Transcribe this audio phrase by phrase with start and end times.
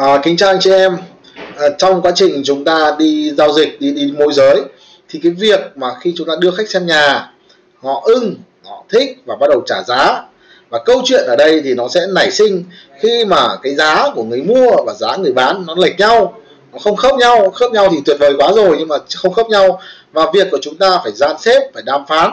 [0.00, 0.96] À, kính chào anh chị em.
[1.58, 4.62] À, trong quá trình chúng ta đi giao dịch, đi đi môi giới
[5.08, 7.32] thì cái việc mà khi chúng ta đưa khách xem nhà,
[7.82, 8.34] họ ưng,
[8.64, 10.22] họ thích và bắt đầu trả giá.
[10.70, 12.64] Và câu chuyện ở đây thì nó sẽ nảy sinh
[13.00, 16.40] khi mà cái giá của người mua và giá người bán nó lệch nhau,
[16.72, 19.46] nó không khớp nhau, khớp nhau thì tuyệt vời quá rồi nhưng mà không khớp
[19.48, 19.80] nhau
[20.12, 22.30] và việc của chúng ta phải gian xếp, phải đàm phán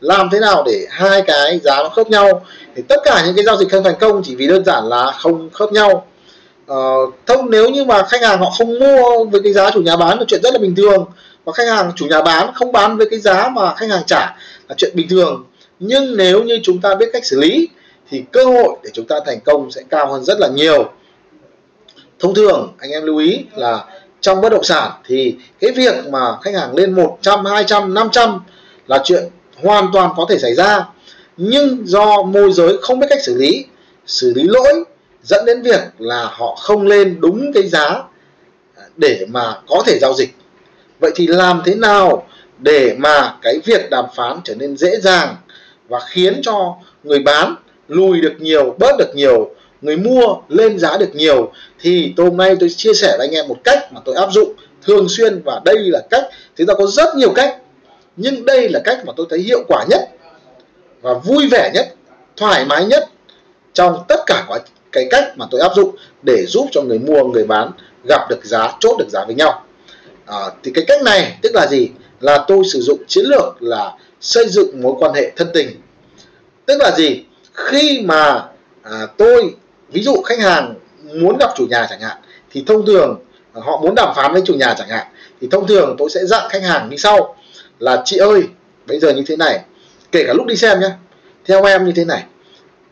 [0.00, 2.44] làm thế nào để hai cái giá nó khớp nhau
[2.76, 5.12] thì tất cả những cái giao dịch không thành công chỉ vì đơn giản là
[5.18, 6.06] không khớp nhau
[6.72, 9.96] uh, thông nếu như mà khách hàng họ không mua với cái giá chủ nhà
[9.96, 11.04] bán là chuyện rất là bình thường.
[11.44, 14.36] Và khách hàng chủ nhà bán không bán với cái giá mà khách hàng trả
[14.68, 15.44] là chuyện bình thường.
[15.78, 17.68] Nhưng nếu như chúng ta biết cách xử lý
[18.10, 20.92] thì cơ hội để chúng ta thành công sẽ cao hơn rất là nhiều.
[22.18, 23.84] Thông thường anh em lưu ý là
[24.20, 28.40] trong bất động sản thì cái việc mà khách hàng lên 100, 200, 500
[28.86, 29.24] là chuyện
[29.62, 30.84] hoàn toàn có thể xảy ra.
[31.36, 33.64] Nhưng do môi giới không biết cách xử lý
[34.06, 34.84] xử lý lỗi
[35.22, 38.02] dẫn đến việc là họ không lên đúng cái giá
[38.76, 40.30] à, để mà có thể giao dịch.
[41.00, 42.26] Vậy thì làm thế nào
[42.58, 45.36] để mà cái việc đàm phán trở nên dễ dàng
[45.88, 47.54] và khiến cho người bán
[47.88, 51.52] lùi được nhiều, bớt được nhiều, người mua lên giá được nhiều?
[51.80, 54.32] Thì tôi hôm nay tôi chia sẻ với anh em một cách mà tôi áp
[54.32, 56.24] dụng thường xuyên và đây là cách
[56.56, 57.58] chúng ta có rất nhiều cách,
[58.16, 60.08] nhưng đây là cách mà tôi thấy hiệu quả nhất
[61.02, 61.94] và vui vẻ nhất,
[62.36, 63.08] thoải mái nhất
[63.72, 64.44] trong tất cả
[64.92, 67.70] cái cách mà tôi áp dụng để giúp cho người mua người bán
[68.08, 69.64] gặp được giá chốt được giá với nhau.
[70.26, 71.88] À, thì cái cách này tức là gì?
[72.20, 75.68] Là tôi sử dụng chiến lược là xây dựng mối quan hệ thân tình.
[76.66, 77.24] Tức là gì?
[77.52, 78.44] Khi mà
[78.82, 79.54] à, tôi
[79.92, 80.74] ví dụ khách hàng
[81.14, 82.16] muốn gặp chủ nhà chẳng hạn
[82.50, 83.20] thì thông thường
[83.54, 85.06] à, họ muốn đàm phán với chủ nhà chẳng hạn
[85.40, 87.36] thì thông thường tôi sẽ dặn khách hàng như sau
[87.78, 88.42] là chị ơi
[88.86, 89.60] bây giờ như thế này
[90.12, 90.90] kể cả lúc đi xem nhé
[91.44, 92.24] theo em như thế này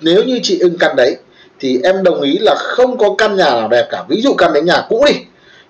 [0.01, 1.17] nếu như chị ưng căn đấy
[1.61, 4.05] thì em đồng ý là không có căn nhà nào đẹp cả.
[4.09, 5.15] Ví dụ căn đấy nhà cũ đi.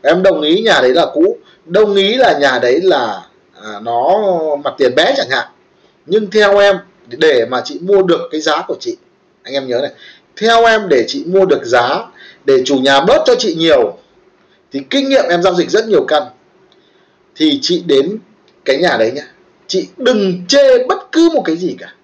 [0.03, 1.37] Em đồng ý nhà đấy là cũ.
[1.65, 3.23] Đồng ý là nhà đấy là
[3.63, 4.21] à, nó
[4.65, 5.49] mặt tiền bé chẳng hạn.
[6.07, 6.77] Nhưng theo em
[7.09, 8.97] để mà chị mua được cái giá của chị
[9.43, 9.91] anh em nhớ này.
[10.37, 12.07] Theo em để chị mua được giá
[12.45, 13.99] để chủ nhà bớt cho chị nhiều
[14.73, 16.23] thì kinh nghiệm em giao dịch rất nhiều căn.
[17.37, 18.19] Thì chị đến
[18.65, 19.23] cái nhà đấy nhá.
[19.67, 21.95] Chị đừng chê bất cứ một cái gì cả.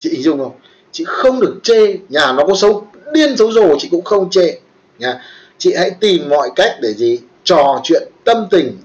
[0.00, 0.52] Chị hình dung không?
[0.92, 4.58] Chị không được chê, nhà nó có xấu, điên xấu rồ chị cũng không chê,
[4.98, 5.22] nha.
[5.58, 7.18] Chị hãy tìm mọi cách để gì?
[7.44, 8.78] Trò chuyện tâm tình,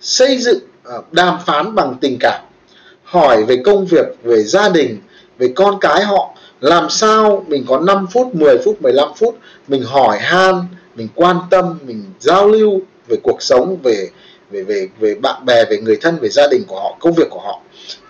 [0.00, 2.42] xây dựng ờ, đàm phán bằng tình cảm.
[3.02, 4.98] Hỏi về công việc, về gia đình,
[5.38, 9.82] về con cái họ, làm sao mình có 5 phút 10 phút 15 phút, mình
[9.82, 10.54] hỏi han,
[10.94, 14.10] mình quan tâm, mình giao lưu về cuộc sống, về
[14.50, 17.30] về về về bạn bè, về người thân, về gia đình của họ, công việc
[17.30, 17.60] của họ.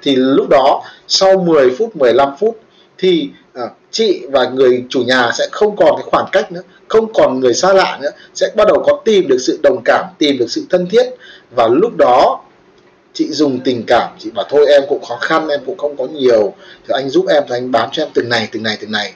[0.03, 2.59] Thì lúc đó, sau 10 phút 15 phút
[2.99, 7.13] thì à, chị và người chủ nhà sẽ không còn cái khoảng cách nữa không
[7.13, 10.39] còn người xa lạ nữa sẽ bắt đầu có tìm được sự đồng cảm tìm
[10.39, 11.07] được sự thân thiết.
[11.57, 12.41] Và lúc đó
[13.13, 16.07] chị dùng tình cảm chị bảo thôi em cũng khó khăn em cũng không có
[16.07, 16.55] nhiều
[16.89, 19.13] thì anh giúp em thì anh bán cho em từng này từng này từng này.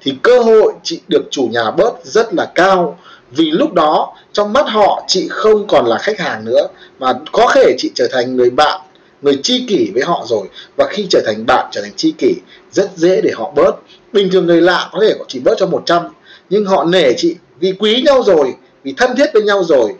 [0.00, 2.98] Thì cơ hội chị được chủ nhà bớt rất là cao.
[3.30, 6.66] Vì lúc đó trong mắt họ chị không còn là khách hàng nữa
[6.98, 8.80] mà có thể chị trở thành người bạn
[9.24, 10.46] người chi kỷ với họ rồi.
[10.76, 12.34] Và khi trở thành bạn, trở thành chi kỷ,
[12.72, 13.72] rất dễ để họ bớt.
[14.12, 16.02] Bình thường người lạ có thể chỉ bớt cho 100
[16.50, 19.94] nhưng họ nể chị vì quý nhau rồi, vì thân thiết với nhau rồi.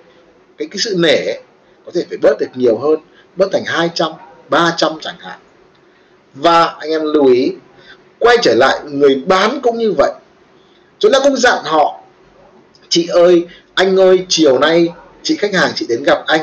[0.59, 1.35] Cái cái sự nể
[1.85, 2.99] có thể phải bớt được nhiều hơn,
[3.37, 4.13] bớt thành 200
[4.49, 5.39] 300 chẳng hạn.
[6.35, 7.53] Và anh em lưu ý,
[8.19, 10.13] quay trở lại, người bán cũng như vậy.
[10.99, 12.01] Chúng ta cũng dặn họ,
[12.89, 14.89] chị ơi, anh ơi, chiều nay
[15.23, 16.41] chị khách hàng chị đến gặp anh.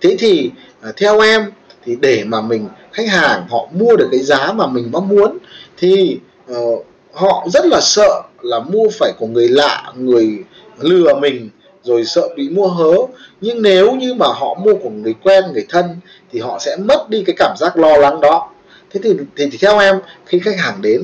[0.00, 0.50] Thế thì
[0.82, 1.50] à, theo em
[1.86, 5.38] thì để mà mình khách hàng họ mua được cái giá mà mình mong muốn
[5.78, 6.18] thì
[6.52, 10.38] uh, họ rất là sợ là mua phải của người lạ người
[10.78, 11.50] lừa mình
[11.82, 12.92] rồi sợ bị mua hớ.
[13.40, 15.84] Nhưng nếu như mà họ mua của người quen người thân
[16.32, 18.50] thì họ sẽ mất đi cái cảm giác lo lắng đó.
[18.90, 21.02] Thế thì, thì, thì theo em khi khách hàng đến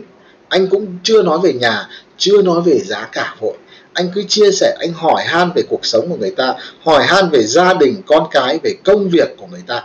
[0.49, 3.55] anh cũng chưa nói về nhà chưa nói về giá cả vội.
[3.93, 7.29] Anh cứ chia sẻ anh hỏi han về cuộc sống của người ta hỏi han
[7.31, 9.83] về gia đình con cái về công việc của người ta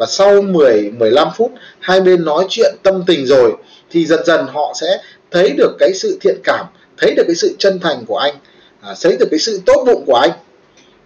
[0.00, 3.52] và sau 10 15 phút hai bên nói chuyện tâm tình rồi
[3.90, 4.86] thì dần dần họ sẽ
[5.30, 6.66] thấy được cái sự thiện cảm
[7.00, 8.34] thấy được cái sự chân thành của anh
[8.80, 10.30] à, thấy được cái sự tốt bụng của anh.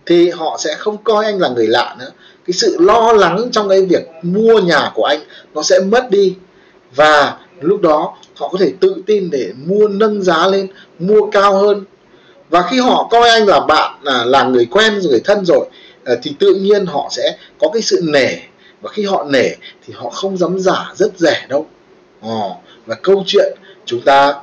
[0.06, 2.10] Thì họ sẽ không coi anh là người lạ nữa.
[2.46, 5.20] Cái sự lo lắng trong cái việc mua nhà của anh
[5.54, 6.34] nó sẽ mất đi.
[6.94, 10.68] Và lúc đó họ có thể tự tin để mua nâng giá lên
[10.98, 11.84] mua cao hơn.
[12.50, 15.66] Và khi họ coi anh là bạn là là người quen người thân rồi
[16.04, 18.28] à, thì tự nhiên họ sẽ có cái sự nể
[18.84, 19.48] và khi họ nể
[19.86, 21.66] thì họ không dám giả rất rẻ đâu.
[22.22, 22.50] Ờ,
[22.86, 23.52] và câu chuyện
[23.86, 24.34] chúng ta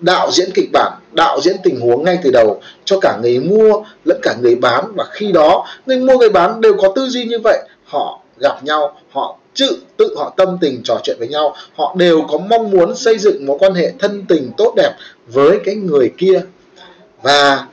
[0.00, 3.82] đạo diễn kịch bản đạo diễn tình huống ngay từ đầu cho cả người mua
[4.04, 4.84] lẫn cả người bán.
[4.94, 7.58] Và khi đó người mua người bán đều có tư duy như vậy.
[7.84, 11.54] Họ gặp nhau họ tự tự họ tâm tình trò chuyện với nhau.
[11.76, 14.92] Họ đều có mong muốn xây dựng mối quan hệ thân tình tốt đẹp
[15.26, 16.40] với cái người kia.
[17.22, 17.66] Và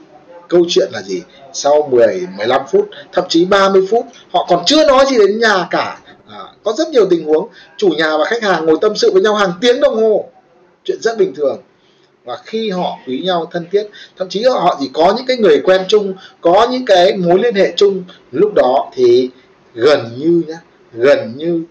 [0.48, 1.24] câu chuyện là gì?
[1.54, 5.68] Sau 10 15 phút thậm chí 30 phút họ còn chưa nói gì đến nhà
[5.70, 6.00] cả.
[6.28, 7.48] À, có rất nhiều tình huống
[7.78, 10.30] chủ nhà và khách hàng ngồi tâm sự với nhau hàng tiếng đồng hồ.
[10.84, 11.62] Chuyện rất bình thường.
[12.26, 13.84] Và khi họ quý nhau thân thiết
[14.18, 17.56] thậm chí họ chỉ có những cái người quen chung có những cái mối liên
[17.56, 19.30] hệ chung lúc đó thì
[19.74, 20.60] gần như nhá
[20.94, 21.64] gần như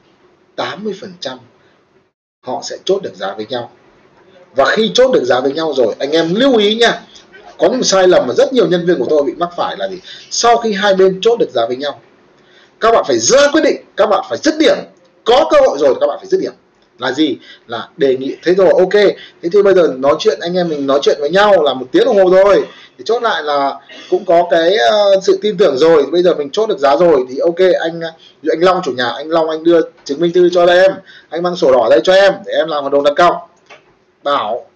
[0.57, 1.37] 80%
[2.47, 3.71] họ sẽ chốt được giá với nhau.
[4.57, 7.03] Và khi chốt được giá với nhau rồi anh em lưu ý nha
[7.59, 9.89] có một sai lầm mà rất nhiều nhân viên của tôi bị mắc phải là
[9.89, 9.97] gì?
[10.31, 12.01] Sau khi hai bên chốt được giá với nhau
[12.81, 14.77] các bạn phải ra quyết định các bạn phải dứt điểm.
[15.25, 16.53] Có cơ hội rồi các bạn phải dứt điểm.
[16.99, 17.39] Là gì?
[17.67, 18.93] Là đề nghị thế rồi ok.
[19.43, 21.87] Thế thì bây giờ nói chuyện anh em mình nói chuyện với nhau là một
[21.93, 22.65] tiếng đồng hồ rồi.
[22.99, 23.81] Thì chốt lại là
[24.11, 24.77] cũng có cái
[25.17, 26.07] uh, sự tin tưởng rồi.
[26.13, 28.11] Bây giờ mình chốt được giá rồi thì ok anh ờ,
[28.49, 30.93] anh Long chủ nhà anh Long anh đưa chứng minh thư cho đây em.
[31.29, 33.51] Anh mang sổ đỏ đây cho em để em làm hợp đồng đặt cọc.
[34.23, 34.67] Bảo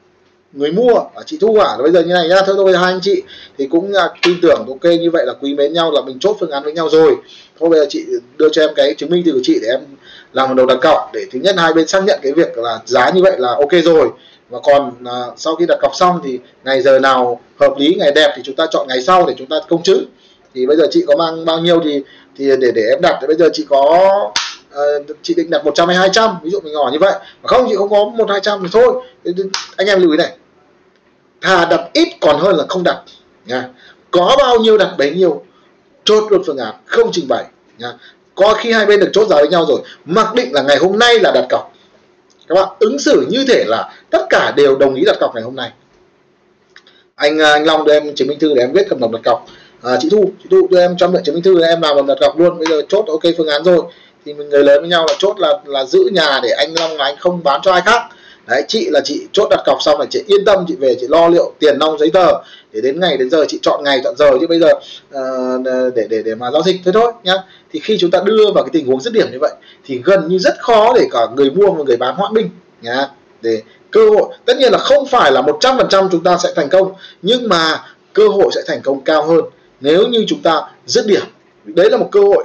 [0.53, 3.01] người mua và chị Thu à bây giờ như này nhá thôi tôi hai anh
[3.03, 3.23] chị
[3.59, 6.37] thì cũng là tin tưởng ok như vậy là quý mến nhau là mình chốt
[6.41, 7.17] phương án với nhau rồi.
[7.61, 8.05] Thôi bây giờ chị
[8.37, 9.81] đưa cho em cái chứng minh thư của chị để em
[10.33, 12.79] làm một đầu đặt cọc để thứ nhất hai bên xác nhận cái việc là
[12.85, 14.09] giá như vậy là ok rồi.
[14.51, 18.13] Và còn à, sau khi đặt cọc xong thì ngày giờ nào hợp lý ngày
[18.13, 20.05] đẹp thì chúng ta chọn ngày sau để chúng ta công chứng.
[20.55, 22.03] Thì bây giờ chị có mang bao nhiêu thì
[22.37, 23.19] thì để để em đặt.
[23.21, 24.11] Thì bây giờ chị có
[24.75, 27.13] uh, chị định đặt 100 hay 200 ví dụ mình hỏi như vậy.
[27.43, 29.03] Mà không chị không có một hai trăm thì thôi.
[29.77, 30.37] Anh em lưu ý này
[31.41, 33.03] thà đặt ít còn hơn là không đặt
[33.47, 33.69] nha.
[34.11, 35.43] Có bao nhiêu đặt bấy nhiêu
[36.05, 37.45] chốt luôn phương án không trình bày
[37.79, 37.93] nha.
[38.35, 40.99] Có khi hai bên được chốt giá với nhau rồi mặc định là ngày hôm
[40.99, 41.73] nay là đặt cọc.
[42.49, 45.43] Các bạn ứng xử như thể là tất cả đều đồng ý đặt cọc ngày
[45.43, 45.71] hôm nay.
[47.15, 49.21] Anh à, anh Long đưa em chứng minh thư để em viết hợp đồng đặt
[49.25, 49.47] cọc.
[49.83, 51.91] À, chị Thu chị Thu đưa em cho mượn chứng minh thư để em làm
[51.91, 52.59] hợp đồng đặt cọc luôn.
[52.59, 53.83] Bây giờ chốt ok phương án rồi.
[54.25, 56.97] Thì mình người lớn với nhau là chốt là là giữ nhà để anh Long
[56.97, 58.03] là anh không bán cho ai khác
[58.51, 61.07] đấy chị là chị chốt đặt cọc xong là chị yên tâm chị về chị
[61.09, 62.33] lo liệu tiền nong giấy tờ
[62.73, 66.07] để đến ngày đến giờ chị chọn ngày chọn giờ chứ bây giờ uh, để
[66.11, 67.35] để để mà giao dịch thế thôi nhá.
[67.73, 69.53] Thì khi chúng ta đưa vào cái tình huống dứt điểm như vậy
[69.85, 72.51] thì gần như rất khó để cả người mua và người bán hoãn binh
[72.83, 73.09] nhá.
[73.41, 76.93] Để cơ hội tất nhiên là không phải là 100% chúng ta sẽ thành công
[77.23, 79.41] nhưng mà cơ hội sẽ thành công cao hơn
[79.81, 81.25] nếu như chúng ta dứt điểm.
[81.65, 82.45] Đấy là một cơ hội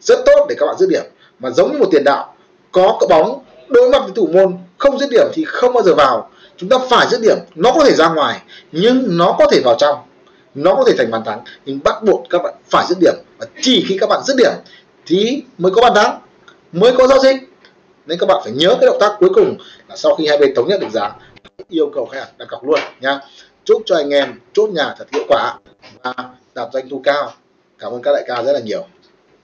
[0.00, 1.04] rất tốt để các bạn dứt điểm.
[1.38, 2.34] Mà giống như một tiền đạo
[2.72, 5.94] có cỡ bóng đối mặt với thủ môn, không dứt điểm thì không bao giờ
[5.94, 6.30] vào.
[6.56, 8.40] Chúng ta phải dứt điểm, nó có thể ra ngoài,
[8.72, 9.98] nhưng nó có thể vào trong.
[10.54, 13.14] Nó có thể thành bàn thắng, nhưng bắt buộc các bạn phải dứt điểm.
[13.38, 14.52] Và chỉ khi các bạn dứt điểm
[15.06, 16.20] thì mới có bàn thắng,
[16.72, 17.36] mới có giao dịch.
[18.06, 19.56] Nên các bạn phải nhớ cái động tác cuối cùng
[19.88, 21.12] là sau khi hai bên thống nhất được giá,
[21.68, 23.20] yêu cầu khách hàng đặt cọc luôn nha.
[23.64, 25.58] Chúc cho anh em chốt nhà thật hiệu quả
[26.02, 26.14] và
[26.54, 27.32] đạt doanh thu cao.
[27.78, 28.86] Cảm ơn các đại ca rất là nhiều.